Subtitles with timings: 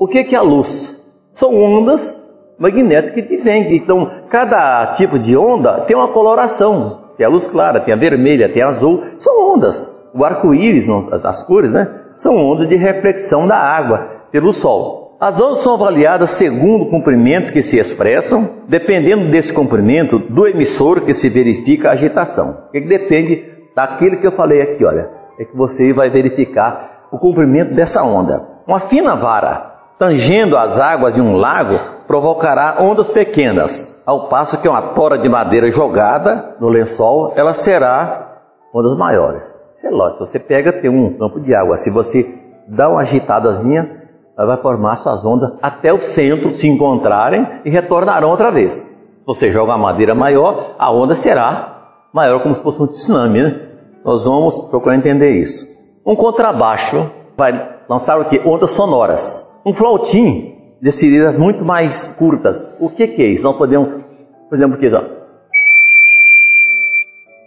[0.00, 1.12] O que é a luz?
[1.30, 3.76] São ondas magnéticas que vêm.
[3.76, 7.10] Então, cada tipo de onda tem uma coloração.
[7.18, 9.04] Tem a luz clara, tem a vermelha, tem a azul.
[9.18, 10.08] São ondas.
[10.14, 10.88] O arco-íris,
[11.22, 11.86] as cores, né?
[12.16, 15.18] São ondas de reflexão da água pelo sol.
[15.20, 21.02] As ondas são avaliadas segundo o comprimento que se expressam, dependendo desse comprimento do emissor
[21.02, 22.68] que se verifica a agitação.
[22.68, 23.44] O que depende
[23.76, 28.62] daquilo que eu falei aqui, olha, é que você vai verificar o comprimento dessa onda.
[28.66, 29.69] Uma fina vara
[30.00, 35.28] tangendo as águas de um lago provocará ondas pequenas, ao passo que uma tora de
[35.28, 38.38] madeira jogada no lençol, ela será
[38.74, 39.62] ondas maiores.
[39.76, 42.34] Isso é lógico, você pega, tem um campo de água, se você
[42.66, 44.08] dá uma agitadazinha,
[44.38, 48.72] ela vai formar suas ondas até o centro se encontrarem e retornarão outra vez.
[48.72, 53.42] Se você joga uma madeira maior, a onda será maior, como se fosse um tsunami,
[53.42, 53.60] né?
[54.02, 55.66] Nós vamos procurar entender isso.
[56.06, 58.40] Um contrabaixo vai lançar o que?
[58.46, 59.49] Ondas sonoras.
[59.64, 62.76] Um flautim de tiras muito mais curtas.
[62.80, 63.44] O que, que é isso?
[63.44, 64.02] Nós podemos,
[64.48, 65.02] por exemplo, aqui, ó.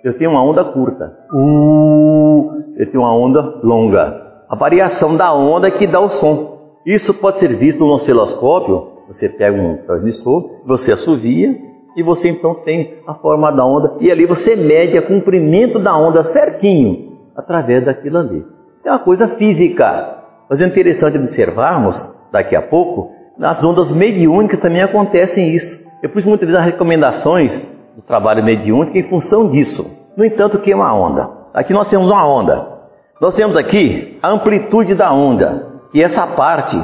[0.03, 1.17] Eu tenho uma onda curta.
[1.33, 4.43] Uh, eu tenho uma onda longa.
[4.47, 6.59] A variação da onda é que dá o som.
[6.85, 8.89] Isso pode ser visto no osciloscópio.
[9.07, 11.57] Você pega um transmissor, você assovia
[11.95, 15.97] e você então tem a forma da onda e ali você mede o comprimento da
[15.97, 18.45] onda certinho através daquilo ali.
[18.85, 20.22] É uma coisa física.
[20.53, 25.89] Mas é interessante observarmos daqui a pouco, nas ondas mediúnicas também acontecem isso.
[26.03, 30.11] Eu pus muitas vezes as recomendações do trabalho mediúnico em função disso.
[30.15, 31.27] No entanto, o que é uma onda?
[31.55, 32.67] Aqui nós temos uma onda.
[33.19, 35.69] Nós temos aqui a amplitude da onda.
[35.91, 36.79] E essa parte,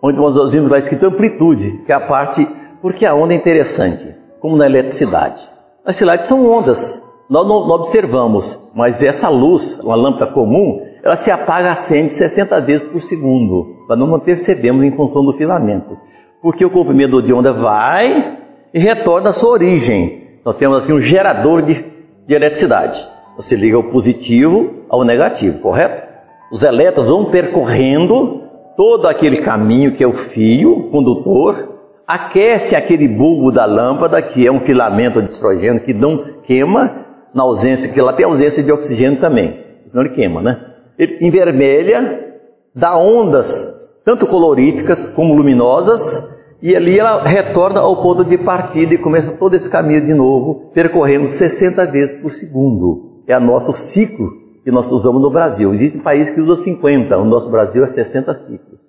[0.00, 2.46] onde nós vimos lá escrito amplitude, que é a parte,
[2.80, 5.42] porque a onda é interessante, como na eletricidade.
[5.84, 11.30] As eletricidade são ondas, nós não, observamos, mas essa luz, uma lâmpada comum, ela se
[11.30, 15.96] apaga acende 60 vezes por segundo, mas não percebemos em função do filamento.
[16.42, 18.38] Porque o comprimento de onda vai
[18.72, 20.40] e retorna à sua origem.
[20.44, 21.84] Nós temos aqui um gerador de,
[22.26, 23.04] de eletricidade.
[23.36, 26.06] Você liga o positivo ao negativo, correto?
[26.50, 28.42] Os elétrons vão percorrendo
[28.76, 34.50] todo aquele caminho que é o fio condutor, aquece aquele bulbo da lâmpada, que é
[34.50, 39.20] um filamento de estrogênio que não queima, na ausência, que lá tem ausência de oxigênio
[39.20, 40.67] também, senão ele queima, né?
[40.98, 42.40] Ele envermelha,
[42.74, 48.98] dá ondas, tanto coloríticas como luminosas, e ali ela retorna ao ponto de partida e
[48.98, 53.22] começa todo esse caminho de novo, percorrendo 60 vezes por segundo.
[53.28, 54.32] É o nosso ciclo
[54.64, 55.72] que nós usamos no Brasil.
[55.72, 58.80] Existem países que usam 50, o nosso Brasil é 60 ciclos.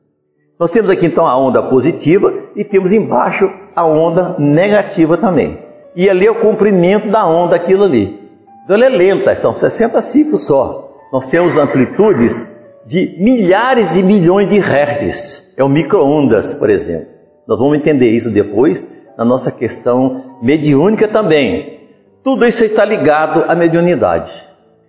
[0.60, 5.60] Nós temos aqui então a onda positiva e temos embaixo a onda negativa também.
[5.96, 8.20] E ali é o comprimento da onda, aquilo ali.
[8.64, 10.89] Então ela é lenta, são 60 ciclos só.
[11.12, 15.54] Nós temos amplitudes de milhares e milhões de hertz.
[15.58, 17.08] É o micro-ondas, por exemplo.
[17.48, 18.86] Nós vamos entender isso depois
[19.18, 21.80] na nossa questão mediúnica também.
[22.24, 24.32] Tudo isso está ligado à mediunidade.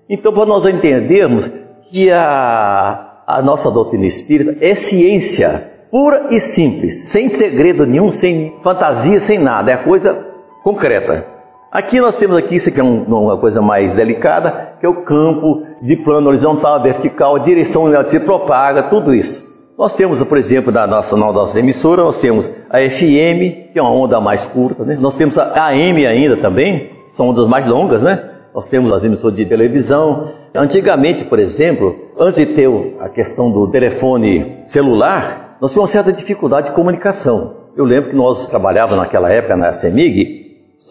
[0.08, 1.50] Então, para nós entendermos
[1.90, 8.54] que a, a nossa doutrina espírita é ciência pura e simples, sem segredo nenhum, sem
[8.62, 10.26] fantasia, sem nada, é coisa
[10.62, 11.39] concreta.
[11.72, 15.04] Aqui nós temos aqui, isso aqui é um, uma coisa mais delicada, que é o
[15.04, 19.48] campo de plano horizontal, vertical, direção onde se propaga, tudo isso.
[19.78, 23.80] Nós temos, por exemplo, da nossa, na nossa emissora, nós temos a FM, que é
[23.82, 24.98] uma onda mais curta, né?
[25.00, 28.30] nós temos a AM ainda também, são ondas mais longas, né?
[28.52, 30.32] Nós temos as emissoras de televisão.
[30.52, 36.12] Antigamente, por exemplo, antes de ter a questão do telefone celular, nós tínhamos uma certa
[36.12, 37.68] dificuldade de comunicação.
[37.76, 40.39] Eu lembro que nós trabalhávamos naquela época na CEMIG,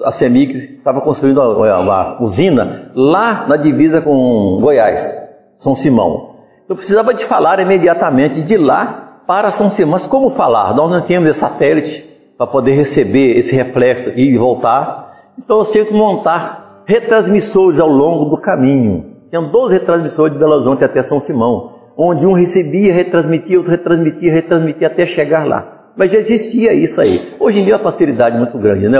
[0.03, 6.35] a CEMIG estava construindo uma, usina lá na divisa com Goiás, São Simão.
[6.67, 9.91] Eu precisava de falar imediatamente de lá para São Simão.
[9.91, 10.73] Mas como falar?
[10.75, 12.07] Nós não tínhamos satélite
[12.38, 15.33] para poder receber esse reflexo e voltar.
[15.38, 19.17] Então eu tinha que montar retransmissores ao longo do caminho.
[19.29, 24.31] Tinham 12 retransmissores de Belo Horizonte até São Simão, onde um recebia, retransmitia, outro retransmitia,
[24.31, 25.91] retransmitia até chegar lá.
[25.95, 27.35] Mas já existia isso aí.
[27.40, 28.97] Hoje em dia é uma facilidade muito grande, né?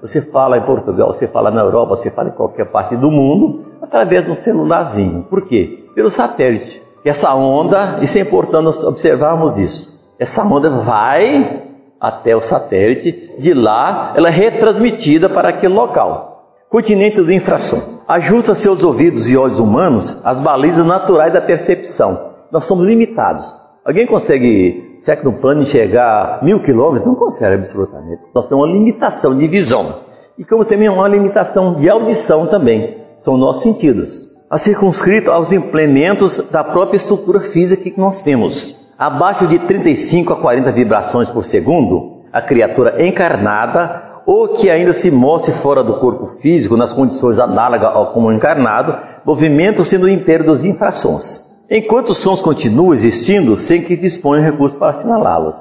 [0.00, 3.66] Você fala em Portugal, você fala na Europa, você fala em qualquer parte do mundo,
[3.82, 5.24] através de um celularzinho.
[5.24, 5.84] Por quê?
[5.94, 6.82] Pelo satélite.
[7.04, 10.00] Essa onda, isso é importante nós observarmos isso.
[10.18, 11.64] Essa onda vai
[12.00, 16.30] até o satélite, de lá ela é retransmitida para aquele local.
[16.70, 18.00] Continente do infração.
[18.06, 22.30] Ajusta seus ouvidos e olhos humanos às balizas naturais da percepção.
[22.50, 23.59] Nós somos limitados.
[23.84, 27.06] Alguém consegue, no plano, enxergar mil quilômetros?
[27.06, 28.22] Não consegue absolutamente.
[28.34, 29.94] Nós temos uma limitação de visão.
[30.38, 32.98] E como também uma limitação de audição também.
[33.16, 34.28] São nossos sentidos.
[34.50, 38.76] A circunscrito aos implementos da própria estrutura física que nós temos.
[38.98, 45.10] Abaixo de 35 a 40 vibrações por segundo, a criatura encarnada ou que ainda se
[45.10, 50.64] mostre fora do corpo físico nas condições análogas ao comum encarnado, movimentam-se no império dos
[50.64, 51.49] infrações.
[51.70, 55.54] Enquanto os sons continuam existindo, sem que disponham recursos para assinalá-los.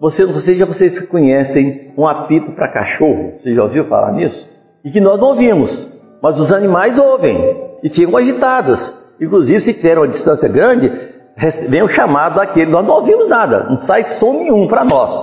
[0.00, 4.50] Você, se vocês conhecem um apito para cachorro, você já ouviu falar nisso?
[4.84, 7.38] E que nós não ouvimos, mas os animais ouvem
[7.84, 9.12] e ficam agitados.
[9.20, 10.90] Inclusive, se tiver uma distância grande,
[11.68, 15.14] vem o chamado daquele, nós não ouvimos nada, não sai som nenhum para nós.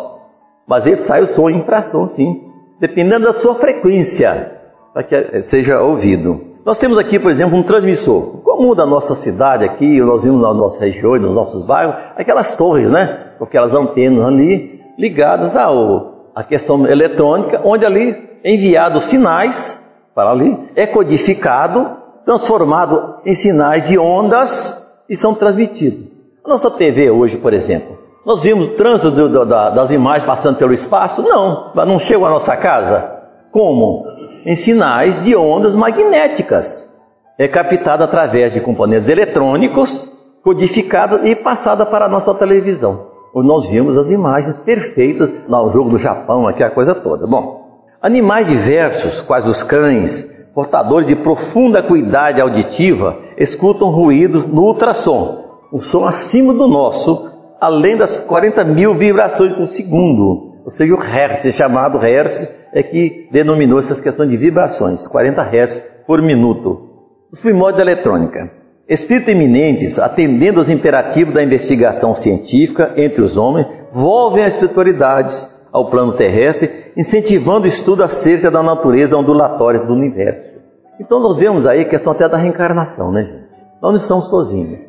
[0.65, 2.41] Mas ele sai o som em infração, sim,
[2.79, 4.59] dependendo da sua frequência,
[4.93, 6.50] para que seja ouvido.
[6.63, 8.41] Nós temos aqui, por exemplo, um transmissor.
[8.43, 12.91] Comum da nossa cidade aqui, nós vimos nas nossas regiões, nos nossos bairros, aquelas torres,
[12.91, 13.31] né?
[13.39, 20.69] Com aquelas antenas ali, ligadas à questão eletrônica, onde ali é enviado sinais para ali,
[20.75, 26.11] é codificado, transformado em sinais de ondas e são transmitidos.
[26.45, 31.23] A nossa TV hoje, por exemplo, nós vimos o trânsito das imagens passando pelo espaço?
[31.23, 33.19] Não, não chegam à nossa casa.
[33.51, 34.10] Como?
[34.45, 36.99] Em sinais de ondas magnéticas.
[37.37, 40.09] É captada através de componentes eletrônicos,
[40.43, 43.07] codificada e passada para a nossa televisão.
[43.33, 47.25] Nós vimos as imagens perfeitas no jogo do Japão, aqui a coisa toda.
[47.25, 55.61] Bom, animais diversos, quais os cães, portadores de profunda acuidade auditiva, escutam ruídos no ultrassom,
[55.71, 60.97] um som acima do nosso, além das 40 mil vibrações por segundo ou seja, o
[60.97, 66.89] Hertz, chamado Hertz, é que denominou essas questões de vibrações, 40 Hertz por minuto.
[67.31, 68.51] Os primórdios da eletrônica.
[68.87, 75.33] Espíritos eminentes, atendendo aos imperativos da investigação científica entre os homens, volvem a espiritualidade
[75.71, 80.59] ao plano terrestre, incentivando o estudo acerca da natureza ondulatória do universo.
[80.99, 83.51] Então nós vemos aí a questão até da reencarnação, né, gente?
[83.81, 84.79] Nós não estamos sozinhos.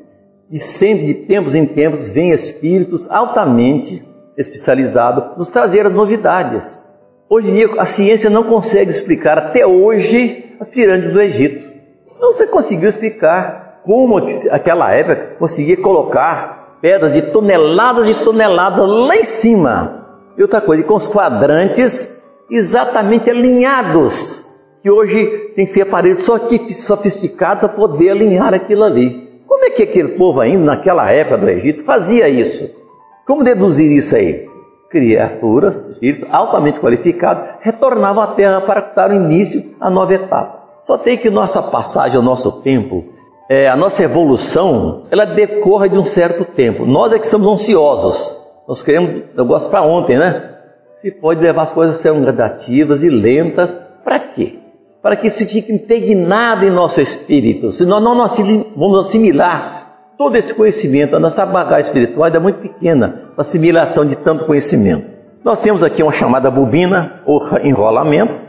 [0.51, 4.03] De sempre, de tempos em tempos, vêm espíritos altamente
[4.37, 6.91] especializado nos trazer as novidades.
[7.29, 11.73] Hoje em dia a ciência não consegue explicar até hoje as pirâmides do Egito.
[12.21, 14.19] Não se conseguiu explicar como
[14.51, 20.07] aquela época conseguia colocar pedras de toneladas e toneladas lá em cima.
[20.37, 24.47] E outra coisa, com os quadrantes exatamente alinhados,
[24.83, 29.43] que hoje tem que ser aparelhos sofisticados para poder alinhar aquilo ali.
[29.47, 32.82] Como é que aquele povo ainda naquela época do Egito fazia isso?
[33.27, 34.49] Como deduzir isso aí?
[34.91, 40.63] Criaturas, espíritos altamente qualificados, retornavam à Terra para dar início à nova etapa.
[40.83, 43.05] Só tem que nossa passagem, o nosso tempo,
[43.49, 46.85] é, a nossa evolução, ela decorre de um certo tempo.
[46.85, 48.41] Nós é que somos ansiosos.
[48.67, 50.51] Nós queremos negócio para ontem, né?
[50.97, 54.59] Se pode levar as coisas a serem gradativas e lentas, para quê?
[55.01, 58.37] Para que isso fique impregnado em nosso espírito, senão não nós
[58.77, 59.82] vamos assimilar
[60.17, 65.11] Todo esse conhecimento, a nossa bagagem espiritual é muito pequena para assimilação de tanto conhecimento.
[65.45, 68.41] Nós temos aqui uma chamada bobina ou enrolamento,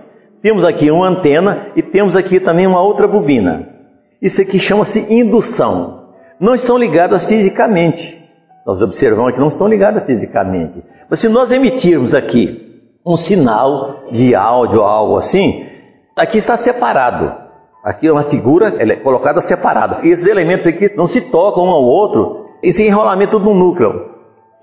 [0.42, 3.70] temos aqui uma antena e temos aqui também uma outra bobina.
[4.22, 6.10] Isso aqui chama-se indução.
[6.40, 8.24] Não estão ligadas fisicamente.
[8.66, 10.84] Nós observamos que não estão ligadas fisicamente.
[11.10, 15.66] Mas se nós emitirmos aqui um sinal de áudio ou algo assim,
[16.16, 17.43] aqui está separado.
[17.84, 20.00] Aqui é uma figura ela é colocada separada.
[20.04, 24.10] E esses elementos aqui não se tocam um ao outro, esse enrolamento no núcleo.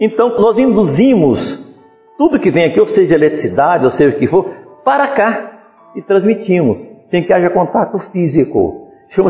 [0.01, 1.77] Então nós induzimos
[2.17, 4.47] tudo que vem aqui, ou seja eletricidade, ou seja o que for,
[4.85, 5.61] para cá
[5.95, 8.89] e transmitimos, sem que haja contato físico.
[9.09, 9.29] Chama-se